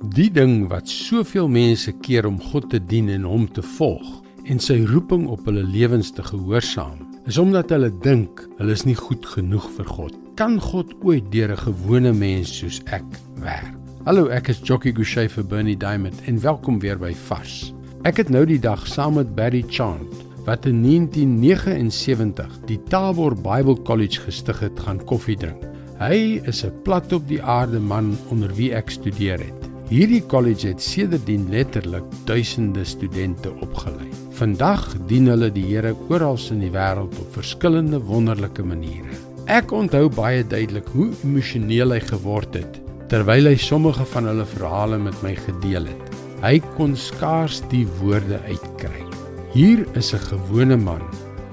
Die 0.00 0.30
ding 0.32 0.62
wat 0.70 0.88
soveel 0.88 1.44
mense 1.52 1.92
keer 2.00 2.24
om 2.24 2.38
God 2.40 2.70
te 2.72 2.78
dien 2.80 3.10
en 3.12 3.26
hom 3.28 3.42
te 3.52 3.60
volg 3.76 4.06
en 4.48 4.62
sy 4.62 4.78
roeping 4.88 5.26
op 5.28 5.44
hulle 5.44 5.60
lewens 5.60 6.08
te 6.16 6.24
gehoorsaam, 6.24 7.02
is 7.28 7.36
omdat 7.36 7.68
hulle 7.74 7.90
dink 8.00 8.40
hulle 8.56 8.72
is 8.72 8.86
nie 8.88 8.96
goed 8.96 9.28
genoeg 9.28 9.66
vir 9.76 9.90
God. 9.92 10.16
Kan 10.40 10.56
God 10.56 10.94
ooit 11.04 11.28
deur 11.34 11.52
'n 11.52 11.64
gewone 11.66 12.14
mens 12.16 12.48
soos 12.48 12.80
ek 12.88 13.04
werk? 13.44 13.76
Hallo, 14.06 14.28
ek 14.32 14.48
is 14.48 14.64
Jockey 14.64 14.92
Gouchee 14.92 15.28
vir 15.28 15.44
Bernie 15.44 15.76
Diamond 15.76 16.16
en 16.24 16.40
welkom 16.40 16.80
weer 16.80 16.96
by 16.96 17.12
Vars. 17.12 17.74
Ek 18.04 18.16
het 18.16 18.30
nou 18.30 18.46
die 18.46 18.58
dag 18.58 18.86
saam 18.86 19.14
met 19.20 19.36
Barry 19.36 19.64
Chant 19.68 20.08
wat 20.46 20.64
in 20.64 20.82
1979 20.82 22.64
die 22.64 22.80
Tabor 22.88 23.36
Bible 23.36 23.76
College 23.84 24.20
gestig 24.20 24.60
het, 24.60 24.80
gaan 24.80 25.04
koffie 25.04 25.36
drink. 25.36 25.60
Hy 26.00 26.40
is 26.46 26.64
'n 26.64 26.72
plat 26.84 27.12
op 27.12 27.28
die 27.28 27.42
aarde 27.42 27.78
man 27.78 28.16
onder 28.30 28.48
wie 28.54 28.72
ek 28.72 28.88
studeer 28.88 29.38
het. 29.38 29.69
Hierdie 29.90 30.20
kollege 30.22 30.68
het 30.70 30.82
sedertdien 30.86 31.48
letterlik 31.50 32.04
duisende 32.28 32.84
studente 32.86 33.50
opgelei. 33.58 34.06
Vandag 34.38 34.84
dien 35.10 35.26
hulle 35.26 35.48
die 35.50 35.64
Here 35.66 35.96
oral 36.06 36.38
in 36.54 36.60
die 36.62 36.70
wêreld 36.70 37.16
op 37.18 37.32
verskillende 37.34 37.98
wonderlike 38.06 38.62
maniere. 38.62 39.18
Ek 39.50 39.74
onthou 39.74 40.04
baie 40.14 40.44
duidelik 40.46 40.86
hoe 40.94 41.08
emosioneel 41.26 41.96
hy 41.96 41.98
geword 42.06 42.60
het 42.60 42.78
terwyl 43.10 43.50
hy 43.50 43.56
sommige 43.58 44.06
van 44.12 44.30
hulle 44.30 44.46
verhale 44.46 45.00
met 45.02 45.18
my 45.26 45.34
gedeel 45.34 45.90
het. 45.90 46.14
Hy 46.44 46.62
kon 46.76 46.94
skaars 46.94 47.58
die 47.74 47.82
woorde 47.98 48.38
uitkry. 48.46 49.02
Hier 49.50 49.82
is 49.98 50.14
'n 50.14 50.22
gewone 50.30 50.78
man 50.78 51.02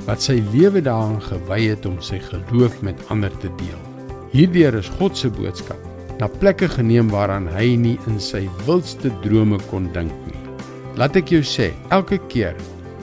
wat 0.06 0.22
sy 0.22 0.44
lewe 0.54 0.86
daaraan 0.86 1.22
gewy 1.26 1.74
het 1.74 1.90
om 1.90 1.98
sy 2.02 2.22
geloof 2.22 2.84
met 2.86 3.02
ander 3.10 3.34
te 3.42 3.50
deel. 3.58 3.82
Hierdeur 4.30 4.78
is 4.78 4.94
God 5.02 5.18
se 5.18 5.30
boodskap 5.30 5.97
na 6.20 6.28
plekke 6.28 6.68
geneem 6.70 7.12
waaraan 7.14 7.48
hy 7.54 7.76
nie 7.78 7.98
in 8.10 8.20
sy 8.20 8.46
wildste 8.66 9.12
drome 9.24 9.60
kon 9.70 9.90
dink 9.94 10.14
nie. 10.26 10.42
Laat 10.98 11.16
ek 11.20 11.30
jou 11.36 11.44
sê, 11.46 11.70
elke 11.94 12.18
keer 12.32 12.58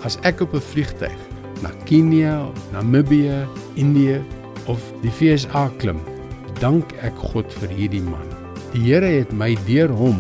as 0.05 0.19
ek 0.27 0.43
op 0.43 0.55
'n 0.55 0.61
vliegtyg 0.61 1.19
na 1.63 1.71
Kenia, 1.87 2.51
Namibië, 2.73 3.47
Indië 3.77 4.21
of 4.67 4.81
die 5.03 5.11
VSA 5.11 5.71
klim, 5.79 6.01
dank 6.61 6.93
ek 7.03 7.15
God 7.33 7.53
vir 7.61 7.69
hierdie 7.69 8.03
man. 8.03 8.27
Die 8.73 8.83
Here 8.83 9.07
het 9.07 9.33
my 9.33 9.55
deur 9.69 9.89
hom 9.89 10.19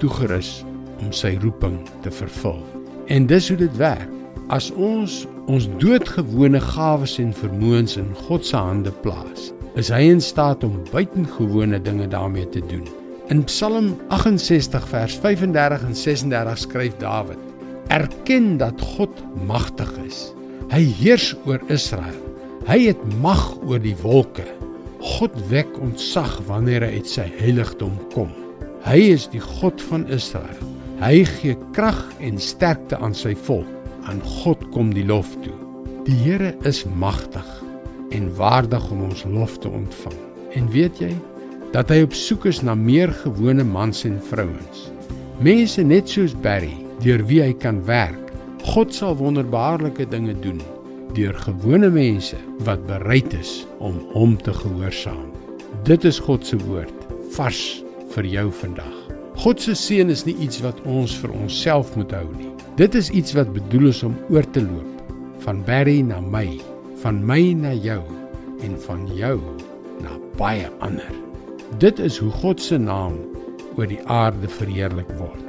toegerus 0.00 0.64
om 1.00 1.12
sy 1.12 1.38
roeping 1.40 1.78
te 2.02 2.10
vervul. 2.10 2.60
En 3.08 3.26
dis 3.26 3.48
hoe 3.48 3.56
dit 3.56 3.76
werk. 3.76 4.10
As 4.52 4.70
ons 4.76 5.24
ons 5.48 5.68
doodgewone 5.80 6.60
gawes 6.60 7.18
en 7.18 7.32
vermoëns 7.32 7.96
in 7.96 8.10
God 8.26 8.44
se 8.44 8.56
hande 8.56 8.92
plaas, 9.04 9.53
is 9.74 9.90
hy 9.90 10.04
in 10.12 10.20
staat 10.22 10.62
om 10.66 10.76
buitengewone 10.92 11.80
dinge 11.82 12.06
daarmee 12.10 12.46
te 12.48 12.62
doen. 12.70 12.84
In 13.32 13.42
Psalm 13.48 13.94
68 14.14 14.86
vers 14.88 15.16
35 15.18 15.86
en 15.88 15.96
36 15.96 16.58
skryf 16.58 16.96
Dawid: 17.00 17.40
Erken 17.88 18.56
dat 18.60 18.80
God 18.94 19.22
magtig 19.46 19.90
is. 20.06 20.28
Hy 20.70 20.82
heers 21.00 21.32
oor 21.46 21.62
Israel. 21.72 22.20
Hy 22.68 22.78
het 22.86 23.02
mag 23.20 23.42
oor 23.66 23.82
die 23.82 23.96
wolke. 24.02 24.46
God 25.04 25.34
wek 25.50 25.68
ontzag 25.82 26.38
wanneer 26.48 26.86
hy 26.86 27.00
uit 27.00 27.10
sy 27.10 27.26
heiligdom 27.40 27.98
kom. 28.14 28.30
Hy 28.86 29.00
is 29.16 29.26
die 29.32 29.42
God 29.42 29.82
van 29.90 30.06
Israel. 30.12 30.62
Hy 31.02 31.24
gee 31.40 31.58
krag 31.76 32.00
en 32.24 32.38
sterkte 32.40 32.96
aan 33.02 33.16
sy 33.16 33.34
volk. 33.48 33.68
Aan 34.08 34.22
God 34.44 34.62
kom 34.72 34.94
die 34.94 35.04
lof 35.04 35.34
toe. 35.44 35.56
Die 36.04 36.16
Here 36.20 36.52
is 36.68 36.84
magtig 36.84 37.63
en 38.14 38.30
waardig 38.38 38.90
om 38.90 39.02
ons 39.10 39.24
lof 39.30 39.58
te 39.58 39.68
ontvang. 39.68 40.18
En 40.54 40.68
weet 40.70 41.00
jy 41.02 41.12
dat 41.74 41.90
hy 41.90 42.04
op 42.06 42.14
soek 42.14 42.46
is 42.50 42.62
na 42.62 42.76
meer 42.78 43.10
gewone 43.24 43.64
mans 43.66 44.04
en 44.06 44.20
vrouens? 44.30 44.88
Mense 45.42 45.82
net 45.82 46.08
soos 46.08 46.36
Barry, 46.44 46.76
deur 47.02 47.24
wie 47.26 47.42
hy 47.42 47.52
kan 47.58 47.82
werk. 47.88 48.30
God 48.64 48.94
sal 48.94 49.18
wonderbaarlike 49.18 50.06
dinge 50.08 50.36
doen 50.40 50.62
deur 51.14 51.36
gewone 51.44 51.90
mense 51.94 52.36
wat 52.66 52.80
bereid 52.88 53.34
is 53.38 53.62
om 53.78 54.00
hom 54.14 54.34
te 54.42 54.50
gehoorsaam. 54.54 55.28
Dit 55.86 56.04
is 56.08 56.18
God 56.18 56.46
se 56.46 56.58
woord 56.58 57.04
vars 57.36 57.60
vir 58.14 58.26
jou 58.30 58.48
vandag. 58.62 58.96
God 59.38 59.62
se 59.62 59.74
seën 59.78 60.10
is 60.10 60.24
nie 60.26 60.34
iets 60.42 60.58
wat 60.64 60.80
ons 60.90 61.14
vir 61.22 61.34
onsself 61.34 61.94
moet 61.98 62.10
hou 62.14 62.26
nie. 62.38 62.50
Dit 62.78 62.94
is 62.98 63.10
iets 63.14 63.34
wat 63.38 63.52
bedoel 63.54 63.92
is 63.92 64.02
om 64.06 64.16
oor 64.30 64.46
te 64.54 64.62
loop 64.62 64.90
van 65.44 65.62
Barry 65.66 66.00
na 66.02 66.20
my, 66.22 66.48
van 67.04 67.18
my 67.20 67.52
na 67.52 67.74
jou 67.76 68.00
en 68.64 68.76
van 68.86 69.02
jou 69.12 69.36
na 70.00 70.14
baie 70.38 70.70
ander. 70.80 71.10
Dit 71.82 71.98
is 72.00 72.16
hoe 72.16 72.30
God 72.40 72.62
se 72.64 72.78
naam 72.80 73.18
oor 73.76 73.90
die 73.90 74.00
aarde 74.08 74.48
verheerlik 74.48 75.10
word. 75.18 75.42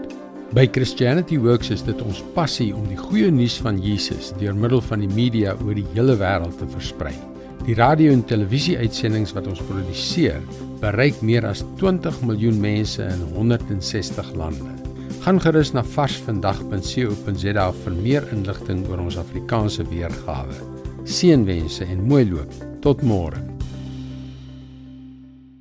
By 0.55 0.65
Christianity 0.67 1.39
Works 1.39 1.71
is 1.71 1.85
dit 1.87 2.01
ons 2.03 2.19
passie 2.35 2.73
om 2.75 2.83
die 2.91 2.99
goeie 2.99 3.31
nuus 3.31 3.55
van 3.63 3.79
Jesus 3.79 4.33
deur 4.41 4.55
middel 4.55 4.83
van 4.83 5.05
die 5.05 5.11
media 5.15 5.55
oor 5.63 5.79
die 5.79 5.87
hele 5.93 6.17
wêreld 6.19 6.59
te 6.59 6.67
versprei. 6.75 7.15
Die 7.63 7.79
radio 7.79 8.11
en 8.11 8.27
televisie 8.27 8.75
uitsendings 8.75 9.31
wat 9.37 9.47
ons 9.47 9.63
produseer, 9.71 10.43
bereik 10.83 11.23
meer 11.23 11.47
as 11.47 11.63
20 11.79 12.19
miljoen 12.27 12.59
mense 12.61 12.99
in 12.99 13.25
160 13.31 14.35
lande. 14.35 14.75
Gaan 15.23 15.39
gerus 15.41 15.71
na 15.73 15.87
varsvandag.co.za 15.95 17.67
vir 17.81 17.99
meer 18.03 18.31
inligting 18.35 18.85
oor 18.91 19.07
ons 19.07 19.23
Afrikaanse 19.23 19.87
weergawe. 19.87 20.74
Seënwense 21.05 21.85
en 21.85 22.01
mooi 22.09 22.25
loop. 22.25 22.49
Tot 22.81 23.03
môre. 23.05 23.54